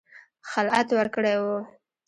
خلعت 0.49 0.87
ورکړی 0.97 1.35
وو. 1.43 1.57